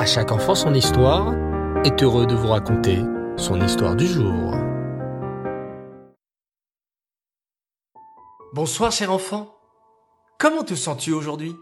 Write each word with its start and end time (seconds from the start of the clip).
À 0.00 0.06
chaque 0.06 0.32
enfant 0.32 0.54
son 0.54 0.72
histoire 0.72 1.34
est 1.84 2.02
heureux 2.02 2.24
de 2.24 2.34
vous 2.34 2.48
raconter 2.48 3.00
son 3.36 3.60
histoire 3.60 3.94
du 3.94 4.06
jour. 4.06 4.54
Bonsoir 8.54 8.92
cher 8.92 9.12
enfant. 9.12 9.54
Comment 10.38 10.64
te 10.64 10.74
sens-tu 10.74 11.12
aujourd'hui? 11.12 11.54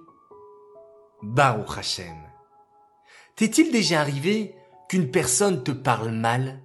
Baruch 1.21 1.79
Hashem. 1.79 2.15
T'est-il 3.35 3.73
déjà 3.73 4.01
arrivé 4.01 4.55
qu'une 4.89 5.11
personne 5.11 5.65
te 5.65 5.73
parle 5.73 6.13
mal, 6.13 6.63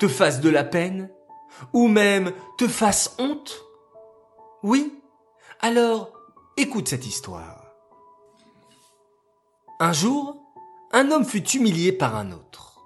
te 0.00 0.08
fasse 0.08 0.40
de 0.40 0.50
la 0.50 0.64
peine, 0.64 1.12
ou 1.72 1.86
même 1.86 2.32
te 2.58 2.66
fasse 2.66 3.14
honte? 3.20 3.64
Oui? 4.64 5.00
Alors, 5.60 6.12
écoute 6.56 6.88
cette 6.88 7.06
histoire. 7.06 7.66
Un 9.78 9.92
jour, 9.92 10.37
un 10.92 11.10
homme 11.10 11.24
fut 11.24 11.46
humilié 11.50 11.92
par 11.92 12.16
un 12.16 12.32
autre. 12.32 12.80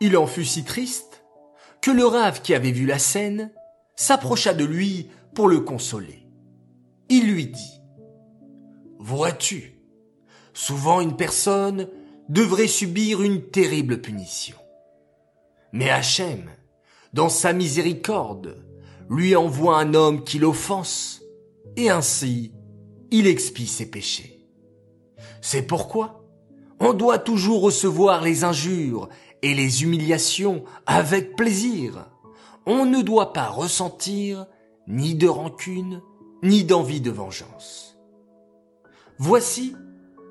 Il 0.00 0.16
en 0.16 0.26
fut 0.26 0.44
si 0.44 0.64
triste 0.64 1.22
que 1.80 1.90
le 1.90 2.06
rave 2.06 2.42
qui 2.42 2.54
avait 2.54 2.72
vu 2.72 2.86
la 2.86 2.98
scène 2.98 3.52
s'approcha 3.96 4.54
de 4.54 4.64
lui 4.64 5.10
pour 5.34 5.48
le 5.48 5.60
consoler. 5.60 6.26
Il 7.08 7.32
lui 7.32 7.46
dit 7.46 7.80
Vois-tu, 8.98 9.80
souvent 10.52 11.00
une 11.00 11.16
personne 11.16 11.88
devrait 12.28 12.66
subir 12.66 13.22
une 13.22 13.42
terrible 13.50 14.00
punition. 14.00 14.56
Mais 15.72 15.90
Hachem, 15.90 16.50
dans 17.12 17.28
sa 17.28 17.52
miséricorde, 17.52 18.64
lui 19.08 19.36
envoie 19.36 19.78
un 19.78 19.94
homme 19.94 20.24
qui 20.24 20.38
l'offense, 20.38 21.22
et 21.76 21.90
ainsi 21.90 22.52
il 23.10 23.26
expie 23.26 23.66
ses 23.66 23.90
péchés. 23.90 24.46
C'est 25.40 25.62
pourquoi 25.62 26.25
on 26.80 26.92
doit 26.92 27.18
toujours 27.18 27.62
recevoir 27.62 28.22
les 28.22 28.44
injures 28.44 29.08
et 29.42 29.54
les 29.54 29.82
humiliations 29.82 30.64
avec 30.86 31.36
plaisir. 31.36 32.06
On 32.66 32.84
ne 32.84 33.02
doit 33.02 33.32
pas 33.32 33.48
ressentir 33.48 34.46
ni 34.86 35.14
de 35.14 35.28
rancune, 35.28 36.02
ni 36.42 36.64
d'envie 36.64 37.00
de 37.00 37.10
vengeance. 37.10 37.96
Voici 39.18 39.74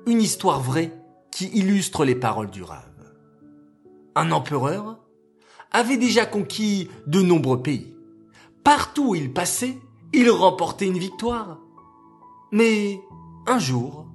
une 0.06 0.22
histoire 0.22 0.60
vraie 0.60 0.92
qui 1.30 1.46
illustre 1.48 2.04
les 2.04 2.14
paroles 2.14 2.50
du 2.50 2.62
Rave. 2.62 2.82
Un 4.14 4.30
empereur 4.30 5.00
avait 5.72 5.98
déjà 5.98 6.24
conquis 6.24 6.88
de 7.06 7.20
nombreux 7.20 7.62
pays. 7.62 7.94
Partout 8.64 9.10
où 9.10 9.14
il 9.14 9.32
passait, 9.32 9.76
il 10.12 10.30
remportait 10.30 10.86
une 10.86 10.98
victoire. 10.98 11.58
Mais 12.52 13.00
un 13.46 13.58
jour, 13.58 14.05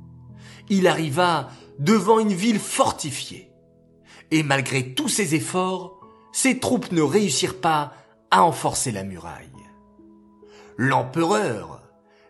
il 0.71 0.87
arriva 0.87 1.49
devant 1.79 2.19
une 2.19 2.33
ville 2.33 2.59
fortifiée. 2.59 3.51
Et 4.31 4.41
malgré 4.41 4.93
tous 4.95 5.09
ses 5.09 5.35
efforts, 5.35 5.99
ses 6.31 6.59
troupes 6.59 6.93
ne 6.93 7.01
réussirent 7.01 7.59
pas 7.59 7.93
à 8.31 8.43
enforcer 8.43 8.93
la 8.93 9.03
muraille. 9.03 9.49
L'empereur 10.77 11.83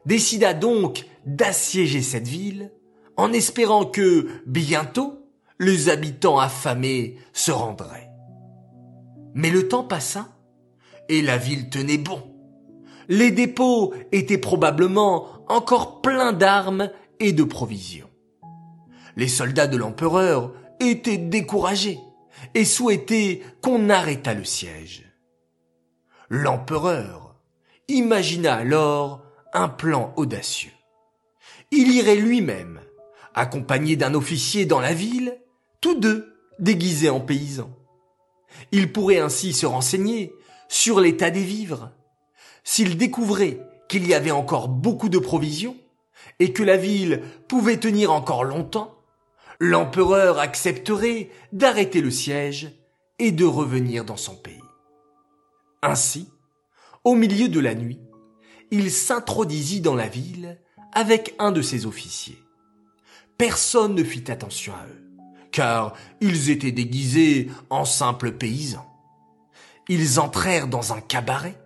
décida 0.06 0.56
donc 0.56 1.06
d'assiéger 1.26 2.02
cette 2.02 2.28
ville 2.28 2.74
en 3.16 3.32
espérant 3.32 3.86
que 3.86 4.28
bientôt 4.48 5.20
les 5.60 5.90
habitants 5.90 6.40
affamés 6.40 7.18
se 7.34 7.52
rendraient. 7.52 8.10
Mais 9.36 9.52
le 9.52 9.68
temps 9.68 9.84
passa 9.84 10.30
et 11.10 11.22
la 11.22 11.38
ville 11.38 11.70
tenait 11.70 12.00
bon. 12.00 12.24
Les 13.08 13.30
dépôts 13.30 13.94
étaient 14.12 14.40
probablement 14.40 15.28
encore 15.48 16.02
pleins 16.02 16.34
d'armes 16.34 16.90
et 17.20 17.34
de 17.34 17.44
provisions. 17.44 18.11
Les 19.22 19.28
soldats 19.28 19.68
de 19.68 19.78
l'empereur 19.78 20.52
étaient 20.80 21.20
découragés 21.20 22.00
et 22.56 22.66
souhaitaient 22.66 23.44
qu'on 23.62 23.92
arrêtât 23.92 24.34
le 24.34 24.44
siège. 24.44 25.06
L'empereur 26.32 27.36
imagina 27.88 28.56
alors 28.56 29.22
un 29.54 29.70
plan 29.70 30.12
audacieux. 30.18 30.72
Il 31.70 31.92
irait 31.92 32.16
lui-même, 32.16 32.82
accompagné 33.36 33.96
d'un 33.96 34.16
officier 34.16 34.66
dans 34.66 34.80
la 34.80 34.96
ville, 34.96 35.38
tous 35.82 36.00
deux 36.00 36.34
déguisés 36.58 37.12
en 37.12 37.20
paysans. 37.20 37.78
Il 38.72 38.92
pourrait 38.92 39.20
ainsi 39.20 39.54
se 39.54 39.68
renseigner 39.68 40.34
sur 40.68 41.00
l'état 41.00 41.30
des 41.30 41.44
vivres. 41.44 41.92
S'il 42.64 42.98
découvrait 42.98 43.60
qu'il 43.88 44.08
y 44.08 44.16
avait 44.16 44.32
encore 44.32 44.68
beaucoup 44.68 45.10
de 45.10 45.20
provisions 45.20 45.78
et 46.40 46.54
que 46.54 46.64
la 46.64 46.76
ville 46.76 47.22
pouvait 47.48 47.78
tenir 47.78 48.12
encore 48.12 48.46
longtemps, 48.46 48.98
l'empereur 49.62 50.40
accepterait 50.40 51.30
d'arrêter 51.54 52.02
le 52.02 52.10
siège 52.10 52.72
et 53.20 53.32
de 53.32 53.46
revenir 53.46 54.04
dans 54.04 54.18
son 54.18 54.36
pays. 54.36 54.60
Ainsi, 55.84 56.28
au 57.04 57.14
milieu 57.14 57.48
de 57.48 57.60
la 57.60 57.76
nuit, 57.76 58.02
il 58.72 58.90
s'introduisit 58.90 59.80
dans 59.80 59.94
la 59.94 60.08
ville 60.08 60.60
avec 60.94 61.36
un 61.38 61.52
de 61.52 61.62
ses 61.62 61.86
officiers. 61.86 62.40
Personne 63.38 63.94
ne 63.94 64.04
fit 64.04 64.32
attention 64.32 64.74
à 64.74 64.88
eux, 64.88 65.04
car 65.52 65.94
ils 66.22 66.50
étaient 66.50 66.72
déguisés 66.72 67.52
en 67.70 67.86
simples 67.86 68.32
paysans. 68.32 68.90
Ils 69.88 70.20
entrèrent 70.20 70.68
dans 70.68 70.92
un 70.92 71.02
cabaret, 71.02 71.62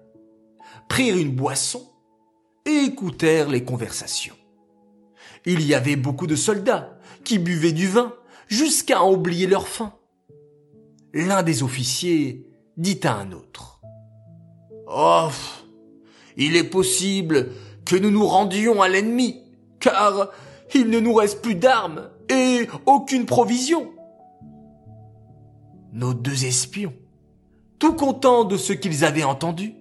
prirent 0.89 1.17
une 1.17 1.33
boisson 1.33 1.89
et 2.65 2.75
écoutèrent 2.75 3.47
les 3.47 3.63
conversations. 3.63 4.35
Il 5.45 5.61
y 5.61 5.73
avait 5.73 5.95
beaucoup 5.95 6.27
de 6.27 6.35
soldats 6.35 6.94
qui 7.25 7.39
buvaient 7.39 7.73
du 7.73 7.89
vin 7.89 8.13
jusqu'à 8.47 9.03
oublier 9.03 9.47
leur 9.47 9.67
faim. 9.67 9.93
L'un 11.13 11.43
des 11.43 11.63
officiers 11.63 12.47
dit 12.77 12.99
à 13.03 13.15
un 13.15 13.33
autre. 13.33 13.81
Oh, 14.87 15.29
il 16.37 16.55
est 16.55 16.69
possible 16.69 17.51
que 17.85 17.95
nous 17.95 18.11
nous 18.11 18.25
rendions 18.25 18.81
à 18.81 18.87
l'ennemi, 18.87 19.41
car 19.79 20.29
il 20.73 20.89
ne 20.89 20.99
nous 20.99 21.13
reste 21.13 21.41
plus 21.41 21.55
d'armes 21.55 22.09
et 22.29 22.67
aucune 22.85 23.25
provision. 23.25 23.91
Nos 25.93 26.13
deux 26.13 26.45
espions, 26.45 26.93
tout 27.79 27.93
contents 27.93 28.43
de 28.43 28.57
ce 28.57 28.73
qu'ils 28.73 29.05
avaient 29.05 29.23
entendu, 29.23 29.75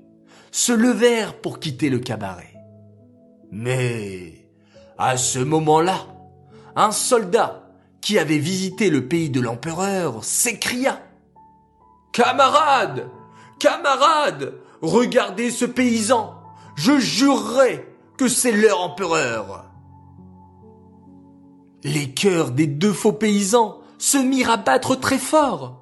se 0.53 0.73
levèrent 0.73 1.41
pour 1.41 1.59
quitter 1.59 1.91
le 1.91 1.99
cabaret. 1.99 2.55
Mais, 3.51 4.49
à 4.99 5.17
ce 5.17 5.41
moment-là, 5.41 6.07
un 6.77 6.91
soldat 6.91 7.63
qui 8.01 8.19
avait 8.19 8.39
visité 8.39 8.91
le 8.91 9.07
pays 9.07 9.31
de 9.31 9.41
l'empereur 9.41 10.23
s'écria 10.25 11.01
Camarades 12.13 13.09
Camarades 13.59 14.55
Regardez 14.83 15.51
ce 15.51 15.65
paysan 15.65 16.35
Je 16.77 16.99
jurerai 16.99 17.89
que 18.17 18.29
c'est 18.29 18.53
leur 18.53 18.81
empereur 18.81 19.65
Les 21.83 22.11
cœurs 22.11 22.51
des 22.51 22.67
deux 22.67 22.93
faux 22.93 23.13
paysans 23.13 23.79
se 23.99 24.19
mirent 24.19 24.51
à 24.51 24.57
battre 24.59 24.97
très 24.97 25.19
fort. 25.19 25.81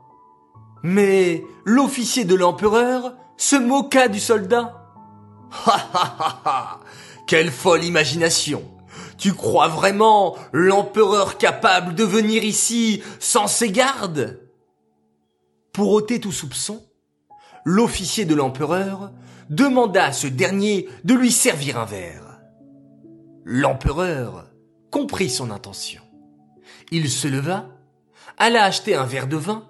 Mais 0.82 1.44
l'officier 1.64 2.24
de 2.24 2.34
l'empereur 2.34 3.14
se 3.36 3.56
moqua 3.56 4.08
du 4.08 4.20
soldat. 4.20 4.78
Ha 5.66 5.76
ha 5.92 6.16
ha 6.18 6.40
ha 6.44 6.80
Quelle 7.26 7.50
folle 7.50 7.84
imagination 7.84 8.62
tu 9.22 9.34
crois 9.34 9.68
vraiment 9.68 10.34
l'empereur 10.52 11.38
capable 11.38 11.94
de 11.94 12.02
venir 12.02 12.42
ici 12.42 13.04
sans 13.20 13.46
ses 13.46 13.70
gardes? 13.70 14.40
Pour 15.72 15.92
ôter 15.92 16.18
tout 16.18 16.32
soupçon, 16.32 16.84
l'officier 17.64 18.24
de 18.24 18.34
l'empereur 18.34 19.12
demanda 19.48 20.06
à 20.06 20.12
ce 20.12 20.26
dernier 20.26 20.88
de 21.04 21.14
lui 21.14 21.30
servir 21.30 21.78
un 21.78 21.84
verre. 21.84 22.40
L'empereur 23.44 24.50
comprit 24.90 25.30
son 25.30 25.52
intention. 25.52 26.02
Il 26.90 27.08
se 27.08 27.28
leva, 27.28 27.68
alla 28.38 28.64
acheter 28.64 28.96
un 28.96 29.06
verre 29.06 29.28
de 29.28 29.36
vin 29.36 29.68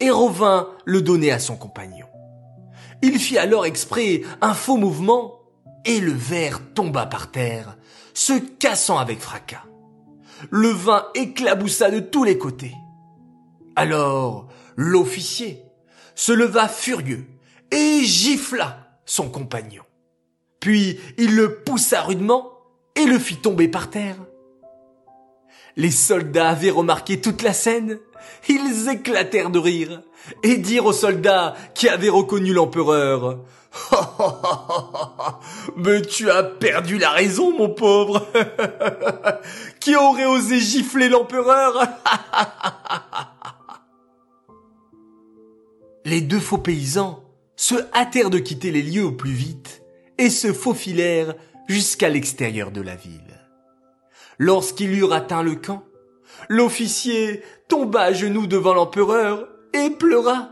et 0.00 0.08
revint 0.08 0.70
le 0.86 1.02
donner 1.02 1.30
à 1.30 1.38
son 1.38 1.58
compagnon. 1.58 2.06
Il 3.02 3.18
fit 3.18 3.36
alors 3.36 3.66
exprès 3.66 4.22
un 4.40 4.54
faux 4.54 4.78
mouvement 4.78 5.43
et 5.84 6.00
le 6.00 6.12
verre 6.12 6.60
tomba 6.74 7.06
par 7.06 7.30
terre 7.30 7.76
se 8.14 8.32
cassant 8.32 8.98
avec 8.98 9.20
fracas. 9.20 9.64
Le 10.50 10.68
vin 10.68 11.06
éclaboussa 11.14 11.90
de 11.90 12.00
tous 12.00 12.24
les 12.24 12.38
côtés. 12.38 12.74
Alors 13.76 14.48
l'officier 14.76 15.62
se 16.14 16.32
leva 16.32 16.68
furieux 16.68 17.26
et 17.70 18.04
gifla 18.04 18.98
son 19.04 19.28
compagnon. 19.28 19.82
Puis 20.60 20.98
il 21.18 21.36
le 21.36 21.56
poussa 21.56 22.02
rudement 22.02 22.50
et 22.94 23.04
le 23.04 23.18
fit 23.18 23.36
tomber 23.36 23.68
par 23.68 23.90
terre. 23.90 24.16
Les 25.76 25.90
soldats 25.90 26.50
avaient 26.50 26.70
remarqué 26.70 27.20
toute 27.20 27.42
la 27.42 27.52
scène. 27.52 27.98
Ils 28.48 28.88
éclatèrent 28.88 29.50
de 29.50 29.58
rire 29.58 30.02
et 30.42 30.56
dirent 30.56 30.86
aux 30.86 30.92
soldats 30.92 31.54
qui 31.74 31.88
avaient 31.88 32.08
reconnu 32.08 32.52
l'empereur 32.52 33.40
Mais 35.76 36.02
tu 36.02 36.30
as 36.30 36.42
perdu 36.42 36.98
la 36.98 37.10
raison, 37.10 37.56
mon 37.56 37.68
pauvre. 37.70 38.26
Qui 39.80 39.96
aurait 39.96 40.26
osé 40.26 40.58
gifler 40.60 41.08
l'empereur? 41.08 41.74
Les 46.04 46.20
deux 46.20 46.40
faux 46.40 46.58
paysans 46.58 47.24
se 47.56 47.76
hâtèrent 47.94 48.30
de 48.30 48.38
quitter 48.38 48.70
les 48.70 48.82
lieux 48.82 49.04
au 49.04 49.12
plus 49.12 49.32
vite 49.32 49.82
et 50.18 50.28
se 50.28 50.52
faufilèrent 50.52 51.34
jusqu'à 51.66 52.10
l'extérieur 52.10 52.70
de 52.70 52.82
la 52.82 52.94
ville. 52.94 53.20
Lorsqu'ils 54.38 54.98
eurent 54.98 55.14
atteint 55.14 55.42
le 55.42 55.54
camp, 55.54 55.84
l'officier 56.48 57.42
tomba 57.68 58.02
à 58.02 58.12
genoux 58.12 58.46
devant 58.46 58.74
l'empereur 58.74 59.48
et 59.72 59.90
pleura. 59.90 60.50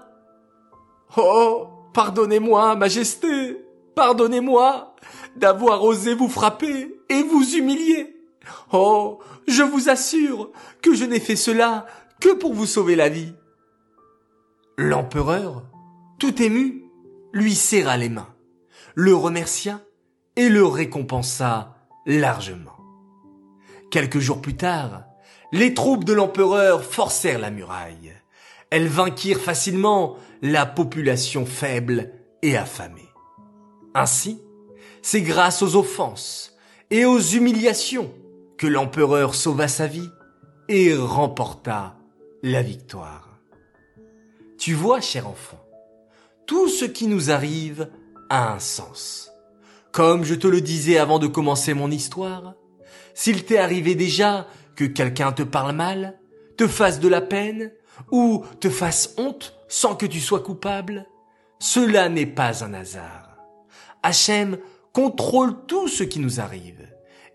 Oh, 1.19 1.69
pardonnez-moi, 1.93 2.75
majesté, 2.76 3.59
pardonnez-moi 3.94 4.91
d'avoir 5.37 5.82
osé 5.84 6.14
vous 6.14 6.29
frapper 6.29 6.94
et 7.08 7.23
vous 7.23 7.56
humilier. 7.56 8.17
Oh, 8.73 9.20
je 9.46 9.62
vous 9.62 9.88
assure 9.88 10.50
que 10.82 10.94
je 10.94 11.05
n'ai 11.05 11.20
fait 11.20 11.37
cela 11.37 11.87
que 12.20 12.34
pour 12.34 12.55
vous 12.55 12.67
sauver 12.67 12.96
la 12.96 13.08
vie. 13.08 13.32
L'empereur, 14.79 15.64
tout 16.19 16.43
ému, 16.43 16.84
lui 17.32 17.55
serra 17.55 17.96
les 17.96 18.08
mains, 18.08 18.34
le 18.94 19.14
remercia 19.14 19.81
et 20.37 20.49
le 20.49 20.64
récompensa 20.64 21.76
largement. 22.06 22.76
Quelques 23.90 24.19
jours 24.19 24.40
plus 24.40 24.56
tard, 24.56 25.05
les 25.52 25.75
troupes 25.75 26.05
de 26.05 26.14
l'empereur 26.14 26.82
forcèrent 26.82 27.38
la 27.38 27.50
muraille. 27.50 28.12
Elles 28.70 28.88
vainquirent 28.88 29.40
facilement 29.40 30.17
la 30.40 30.64
population 30.64 31.44
faible 31.44 32.11
et 32.40 32.56
affamée. 32.56 33.11
Ainsi, 33.94 34.40
c'est 35.02 35.22
grâce 35.22 35.62
aux 35.62 35.76
offenses 35.76 36.56
et 36.90 37.04
aux 37.04 37.20
humiliations 37.20 38.12
que 38.56 38.66
l'empereur 38.66 39.34
sauva 39.34 39.69
sa 39.69 39.87
vie 39.87 40.08
et 40.69 40.94
remporta 40.94 41.96
la 42.43 42.62
victoire. 42.62 43.28
Tu 44.58 44.75
vois, 44.75 45.00
cher 45.00 45.26
enfant, 45.26 45.62
tout 46.46 46.69
ce 46.69 46.84
qui 46.84 47.08
nous 47.08 47.31
arrive 47.31 47.90
a 48.31 48.52
un 48.52 48.58
sens. 48.58 49.31
Comme 49.90 50.25
je 50.25 50.34
te 50.34 50.46
le 50.46 50.60
disais 50.60 50.99
avant 50.99 51.19
de 51.19 51.26
commencer 51.26 51.75
mon 51.75 51.90
histoire, 51.90 52.54
s'il 53.14 53.44
t'est 53.44 53.58
arrivé 53.58 53.94
déjà 53.94 54.46
que 54.76 54.84
quelqu'un 54.84 55.32
te 55.32 55.43
parle 55.43 55.75
mal, 55.75 56.19
te 56.56 56.66
fasse 56.66 57.00
de 57.00 57.08
la 57.08 57.20
peine, 57.20 57.72
ou 58.10 58.44
te 58.60 58.70
fasse 58.70 59.14
honte 59.19 59.54
sans 59.69 59.94
que 59.94 60.06
tu 60.06 60.20
sois 60.20 60.40
coupable, 60.40 61.06
cela 61.58 62.08
n'est 62.08 62.26
pas 62.26 62.64
un 62.64 62.75
hasard. 62.75 63.37
Hachem 64.02 64.58
contrôle 64.92 65.66
tout 65.66 65.88
ce 65.88 66.04
qui 66.04 66.18
nous 66.18 66.40
arrive. 66.40 66.88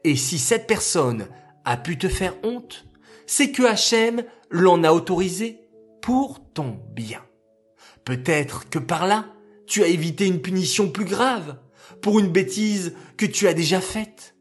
Et 0.04 0.16
si 0.16 0.40
cette 0.40 0.68
personne 0.68 1.28
a 1.66 1.78
pu 1.78 1.98
te 1.98 2.08
faire 2.08 2.36
honte, 2.44 2.86
c'est 3.26 3.52
que 3.52 3.64
Hachem 3.64 4.24
l'en 4.50 4.84
a 4.84 4.92
autorisé 4.92 5.60
pour 6.02 6.40
ton 6.54 6.80
bien. 6.94 7.22
Peut-être 8.06 8.70
que 8.70 8.80
par 8.80 9.06
là, 9.06 9.26
tu 9.66 9.84
as 9.84 9.88
évité 9.88 10.26
une 10.28 10.42
punition 10.42 10.90
plus 10.90 11.06
grave 11.06 11.58
pour 12.02 12.20
une 12.20 12.32
bêtise 12.32 12.96
que 13.18 13.26
tu 13.26 13.48
as 13.48 13.54
déjà 13.54 13.82
faite. 13.82 14.36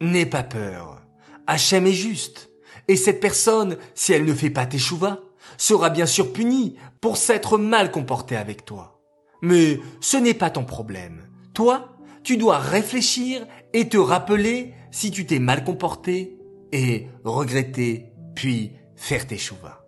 N'aie 0.00 0.26
pas 0.26 0.44
peur. 0.44 1.02
Hachem 1.46 1.86
est 1.86 1.92
juste. 1.92 2.50
Et 2.88 2.96
cette 2.96 3.20
personne, 3.20 3.76
si 3.94 4.12
elle 4.12 4.24
ne 4.24 4.34
fait 4.34 4.50
pas 4.50 4.66
tes 4.66 4.78
chouvas, 4.78 5.18
sera 5.56 5.90
bien 5.90 6.06
sûr 6.06 6.32
punie 6.32 6.76
pour 7.00 7.16
s'être 7.16 7.58
mal 7.58 7.90
comportée 7.90 8.36
avec 8.36 8.64
toi. 8.64 9.00
Mais 9.40 9.80
ce 10.00 10.16
n'est 10.16 10.34
pas 10.34 10.50
ton 10.50 10.64
problème. 10.64 11.28
Toi, 11.54 11.91
tu 12.22 12.36
dois 12.36 12.58
réfléchir 12.58 13.46
et 13.72 13.88
te 13.88 13.96
rappeler 13.96 14.74
si 14.90 15.10
tu 15.10 15.26
t'es 15.26 15.38
mal 15.38 15.64
comporté 15.64 16.38
et 16.72 17.08
regretter, 17.24 18.12
puis 18.34 18.72
faire 18.96 19.26
tes 19.26 19.38
chouvas. 19.38 19.84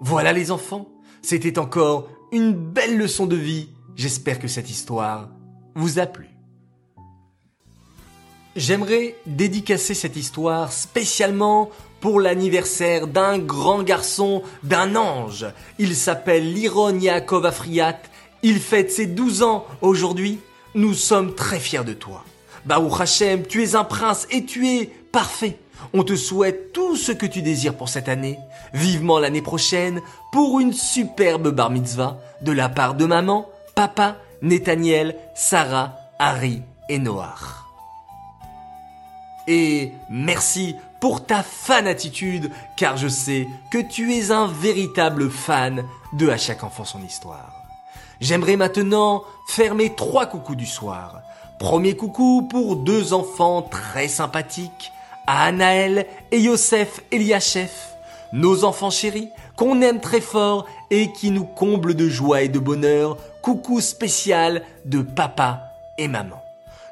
Voilà 0.00 0.32
les 0.32 0.50
enfants, 0.50 0.88
c'était 1.22 1.58
encore 1.58 2.08
une 2.32 2.52
belle 2.52 2.96
leçon 2.96 3.26
de 3.26 3.36
vie. 3.36 3.70
J'espère 3.96 4.38
que 4.38 4.48
cette 4.48 4.70
histoire 4.70 5.30
vous 5.74 5.98
a 5.98 6.06
plu. 6.06 6.28
J'aimerais 8.56 9.14
dédicacer 9.26 9.94
cette 9.94 10.16
histoire 10.16 10.72
spécialement 10.72 11.70
pour 12.00 12.20
l'anniversaire 12.20 13.06
d'un 13.06 13.38
grand 13.38 13.82
garçon, 13.82 14.42
d'un 14.62 14.96
ange. 14.96 15.46
Il 15.78 15.94
s'appelle 15.94 16.52
Liron 16.52 16.98
Yaakov 16.98 17.46
Afriat. 17.46 18.00
Il 18.42 18.60
fête 18.60 18.90
ses 18.90 19.06
12 19.06 19.42
ans 19.42 19.66
aujourd'hui. 19.80 20.38
Nous 20.74 20.94
sommes 20.94 21.34
très 21.34 21.58
fiers 21.58 21.84
de 21.84 21.94
toi. 21.94 22.24
Baruch 22.64 23.00
Hashem, 23.00 23.46
tu 23.46 23.62
es 23.62 23.74
un 23.74 23.84
prince 23.84 24.26
et 24.30 24.44
tu 24.44 24.68
es 24.68 24.86
parfait. 24.86 25.58
On 25.94 26.02
te 26.02 26.16
souhaite 26.16 26.72
tout 26.72 26.96
ce 26.96 27.12
que 27.12 27.26
tu 27.26 27.40
désires 27.40 27.76
pour 27.76 27.88
cette 27.88 28.08
année. 28.08 28.38
Vivement 28.74 29.18
l'année 29.18 29.42
prochaine 29.42 30.00
pour 30.32 30.60
une 30.60 30.72
superbe 30.72 31.48
bar 31.48 31.70
mitzvah 31.70 32.18
de 32.42 32.52
la 32.52 32.68
part 32.68 32.94
de 32.94 33.06
maman, 33.06 33.48
papa, 33.74 34.16
Nathaniel, 34.42 35.16
Sarah, 35.34 35.96
Harry 36.18 36.62
et 36.88 36.98
Noah. 36.98 37.36
Et 39.46 39.92
merci 40.10 40.74
pour 41.00 41.24
ta 41.24 41.42
fan 41.42 41.86
attitude, 41.86 42.50
car 42.76 42.98
je 42.98 43.08
sais 43.08 43.48
que 43.72 43.78
tu 43.78 44.12
es 44.12 44.30
un 44.30 44.46
véritable 44.46 45.30
fan 45.30 45.84
de 46.12 46.28
À 46.28 46.36
chaque 46.36 46.64
enfant 46.64 46.84
son 46.84 47.02
histoire. 47.02 47.67
J'aimerais 48.20 48.56
maintenant 48.56 49.22
faire 49.46 49.74
mes 49.74 49.94
trois 49.94 50.26
coucous 50.26 50.56
du 50.56 50.66
soir. 50.66 51.20
Premier 51.58 51.96
coucou 51.96 52.46
pour 52.50 52.76
deux 52.76 53.12
enfants 53.12 53.62
très 53.62 54.08
sympathiques, 54.08 54.92
Anaël 55.26 56.06
et 56.32 56.40
Yosef 56.40 57.00
Eliachef, 57.12 57.94
nos 58.32 58.64
enfants 58.64 58.90
chéris 58.90 59.30
qu'on 59.56 59.80
aime 59.82 60.00
très 60.00 60.20
fort 60.20 60.66
et 60.90 61.12
qui 61.12 61.30
nous 61.30 61.44
comblent 61.44 61.94
de 61.94 62.08
joie 62.08 62.42
et 62.42 62.48
de 62.48 62.58
bonheur. 62.58 63.16
Coucou 63.42 63.80
spécial 63.80 64.62
de 64.84 65.00
papa 65.00 65.72
et 65.96 66.08
maman. 66.08 66.42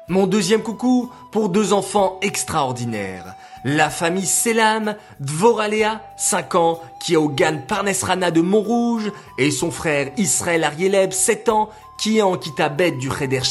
Mon 0.07 0.27
deuxième 0.27 0.63
coucou 0.63 1.11
pour 1.31 1.49
deux 1.49 1.73
enfants 1.73 2.17
extraordinaires. 2.21 3.35
La 3.63 3.89
famille 3.89 4.25
Selam, 4.25 4.95
Dvoralea, 5.19 6.01
5 6.17 6.55
ans, 6.55 6.79
qui 6.99 7.13
est 7.13 7.17
au 7.17 7.29
Gan 7.29 7.59
Parnesrana 7.67 8.31
de 8.31 8.41
Montrouge, 8.41 9.11
et 9.37 9.51
son 9.51 9.71
frère 9.71 10.11
Israël 10.17 10.63
Arieleb, 10.63 11.11
7 11.11 11.49
ans, 11.49 11.69
qui 11.97 12.19
est 12.19 12.21
en 12.21 12.37
Kitabet 12.37 12.91
du 12.91 13.09
Cheder 13.11 13.41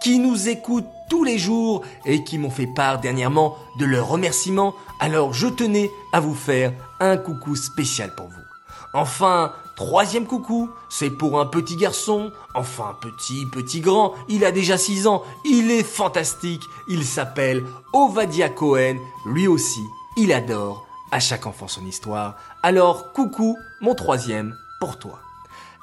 qui 0.00 0.18
nous 0.18 0.48
écoute 0.48 0.86
tous 1.10 1.24
les 1.24 1.38
jours 1.38 1.82
et 2.04 2.24
qui 2.24 2.38
m'ont 2.38 2.50
fait 2.50 2.68
part 2.68 3.00
dernièrement 3.00 3.56
de 3.78 3.84
leurs 3.84 4.08
remerciements, 4.08 4.74
alors 5.00 5.32
je 5.32 5.48
tenais 5.48 5.90
à 6.12 6.20
vous 6.20 6.34
faire 6.34 6.72
un 7.00 7.16
coucou 7.16 7.56
spécial 7.56 8.14
pour 8.14 8.26
vous. 8.26 8.44
Enfin, 8.94 9.52
troisième 9.76 10.26
coucou, 10.26 10.70
c'est 10.88 11.10
pour 11.10 11.40
un 11.40 11.46
petit 11.46 11.76
garçon, 11.76 12.32
enfin 12.54 12.96
petit, 13.00 13.46
petit 13.46 13.80
grand, 13.80 14.14
il 14.28 14.44
a 14.44 14.52
déjà 14.52 14.78
6 14.78 15.06
ans, 15.06 15.22
il 15.44 15.70
est 15.70 15.82
fantastique, 15.82 16.62
il 16.88 17.04
s'appelle 17.04 17.64
Ovadia 17.92 18.48
Cohen, 18.48 18.96
lui 19.26 19.46
aussi, 19.46 19.84
il 20.16 20.32
adore 20.32 20.86
à 21.10 21.20
chaque 21.20 21.46
enfant 21.46 21.68
son 21.68 21.84
histoire. 21.86 22.36
Alors 22.62 23.12
coucou, 23.12 23.56
mon 23.80 23.94
troisième, 23.94 24.56
pour 24.80 24.98
toi. 24.98 25.20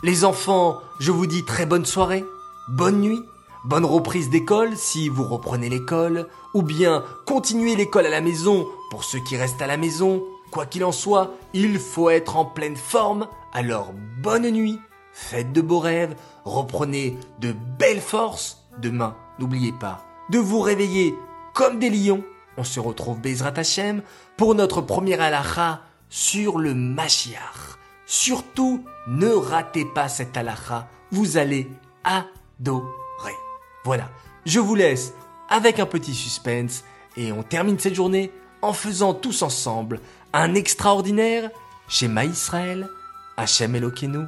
Les 0.03 0.25
enfants, 0.25 0.79
je 1.00 1.12
vous 1.12 1.27
dis 1.27 1.45
très 1.45 1.65
bonne 1.65 1.86
soirée, 1.86 2.25
bonne 2.69 3.01
nuit, 3.01 3.24
bonne 3.65 3.86
reprise 3.86 4.29
d'école 4.29 4.75
si 4.75 5.10
vous 5.10 5.24
reprenez 5.24 5.69
l'école, 5.69 6.27
ou 6.53 6.63
bien 6.63 7.03
continuez 7.25 7.75
l'école 7.75 8.07
à 8.07 8.10
la 8.10 8.21
maison 8.21 8.67
pour 8.89 9.03
ceux 9.03 9.19
qui 9.19 9.38
restent 9.38 9.62
à 9.62 9.67
la 9.67 9.77
maison, 9.77 10.24
Quoi 10.51 10.65
qu'il 10.65 10.84
en 10.84 10.91
soit, 10.91 11.31
il 11.53 11.79
faut 11.79 12.10
être 12.10 12.36
en 12.36 12.46
pleine 12.46 12.75
forme, 12.75 13.27
alors 13.53 13.93
bonne 14.22 14.50
nuit, 14.51 14.79
faites 15.13 15.53
de 15.53 15.62
beaux 15.62 15.79
rêves, 15.79 16.15
reprenez 16.43 17.17
de 17.39 17.53
belles 17.79 18.01
forces. 18.01 18.58
Demain, 18.77 19.15
n'oubliez 19.39 19.72
pas 19.72 20.05
de 20.29 20.39
vous 20.39 20.62
réveiller 20.62 21.15
comme 21.53 21.79
des 21.79 21.89
lions. 21.89 22.24
On 22.58 22.63
se 22.63 22.79
retrouve 22.79 23.20
Bezrat 23.20 23.53
Hashem 23.55 24.01
pour 24.38 24.55
notre 24.55 24.81
première 24.81 25.22
halakha 25.22 25.81
sur 26.10 26.58
le 26.58 26.74
Mashiach. 26.74 27.77
Surtout, 28.05 28.84
ne 29.08 29.29
ratez 29.29 29.86
pas 29.86 30.10
cette 30.10 30.36
halakha, 30.36 30.88
vous 31.12 31.38
allez 31.38 31.70
adorer. 32.03 33.36
Voilà, 33.84 34.10
je 34.46 34.60
vous 34.60 34.75
laisse 34.75 35.13
avec 35.50 35.79
un 35.79 35.86
petit 35.86 36.13
suspense 36.13 36.84
et 37.17 37.31
on 37.31 37.43
termine 37.43 37.79
cette 37.79 37.96
journée 37.96 38.31
en 38.62 38.74
faisant 38.74 39.13
tous 39.13 39.41
ensemble 39.41 40.00
un 40.33 40.55
extraordinaire 40.55 41.50
chez 41.88 42.09
Israël, 42.25 42.89
Hachem 43.38 43.75
Elokeinu, 43.75 44.27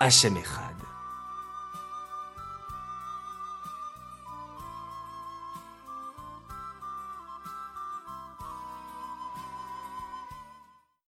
Hachem 0.00 0.36
Echad. 0.36 0.71